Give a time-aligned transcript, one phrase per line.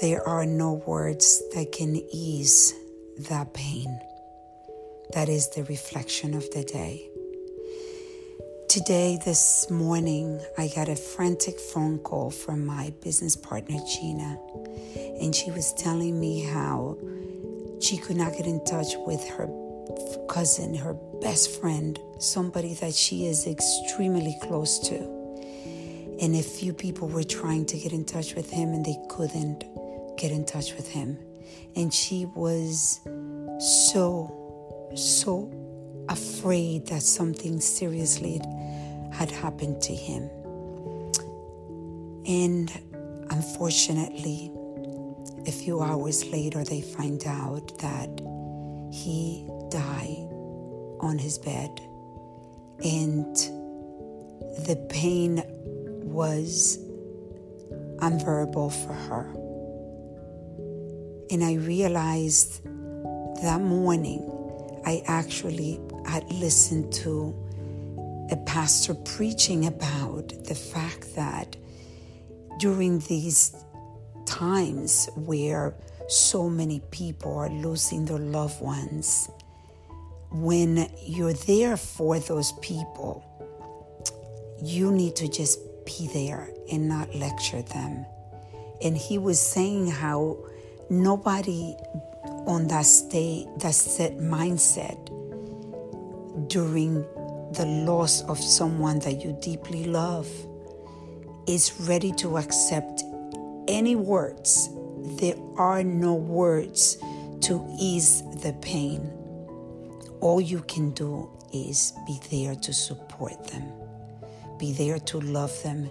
[0.00, 2.74] there are no words that can ease
[3.28, 4.00] that pain.
[5.14, 7.08] That is the reflection of the day.
[8.68, 14.38] Today, this morning, I got a frantic phone call from my business partner, Gina,
[15.20, 16.98] and she was telling me how
[17.80, 19.48] she could not get in touch with her
[20.28, 25.15] cousin, her best friend, somebody that she is extremely close to.
[26.20, 29.64] And a few people were trying to get in touch with him and they couldn't
[30.16, 31.18] get in touch with him.
[31.74, 33.00] And she was
[33.58, 35.52] so, so
[36.08, 38.40] afraid that something seriously
[39.12, 40.30] had happened to him.
[42.26, 42.72] And
[43.30, 44.50] unfortunately,
[45.46, 48.08] a few hours later, they find out that
[48.90, 50.28] he died
[51.00, 51.80] on his bed.
[52.82, 53.36] And
[54.66, 55.42] the pain
[56.06, 56.78] was
[58.00, 59.26] unbearable for her.
[61.30, 62.64] And I realized
[63.42, 64.22] that morning
[64.84, 67.34] I actually had listened to
[68.30, 71.56] a pastor preaching about the fact that
[72.58, 73.54] during these
[74.24, 75.74] times where
[76.08, 79.28] so many people are losing their loved ones,
[80.30, 83.24] when you're there for those people,
[84.62, 88.04] you need to just be there and not lecture them.
[88.82, 90.36] And he was saying how
[90.90, 91.74] nobody
[92.46, 94.98] on that state, that set mindset
[96.48, 97.02] during
[97.52, 100.28] the loss of someone that you deeply love
[101.46, 103.02] is ready to accept
[103.68, 104.68] any words.
[105.18, 106.98] There are no words
[107.42, 109.10] to ease the pain.
[110.20, 113.70] All you can do is be there to support them,
[114.58, 115.90] be there to love them,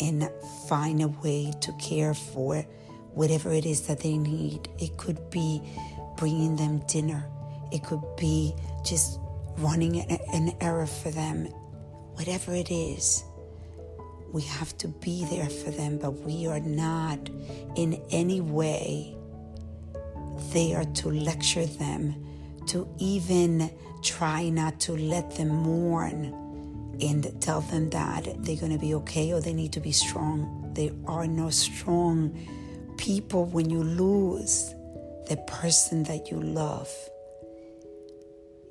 [0.00, 0.30] and
[0.68, 2.64] find a way to care for
[3.12, 4.68] whatever it is that they need.
[4.78, 5.60] It could be
[6.16, 7.24] bringing them dinner,
[7.72, 8.54] it could be
[8.84, 9.18] just
[9.58, 11.46] running an errand for them,
[12.14, 13.24] whatever it is.
[14.32, 17.28] We have to be there for them, but we are not
[17.76, 19.16] in any way
[20.52, 22.26] there to lecture them,
[22.66, 23.70] to even
[24.02, 26.32] try not to let them mourn
[27.02, 30.70] and tell them that they're going to be okay or they need to be strong.
[30.74, 32.38] There are no strong
[32.96, 34.74] people when you lose
[35.28, 36.90] the person that you love.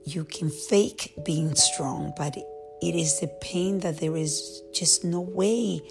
[0.06, 2.36] You can fake being strong, but
[2.82, 5.82] it is a pain that there is just no way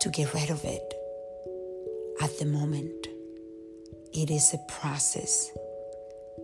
[0.00, 0.94] to get rid of it
[2.20, 3.08] at the moment.
[4.12, 5.50] It is a process.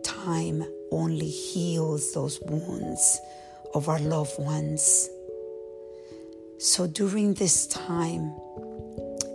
[0.02, 3.20] Time only heals those wounds
[3.74, 5.10] of our loved ones.
[6.58, 8.32] So during this time,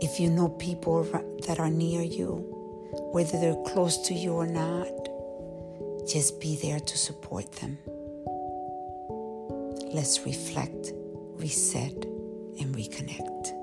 [0.02, 1.04] if you know people
[1.46, 2.46] that are near you,
[3.12, 4.88] whether they're close to you or not,
[6.08, 7.78] just be there to support them.
[9.94, 10.94] Let's reflect,
[11.36, 11.94] reset,
[12.60, 13.59] and reconnect.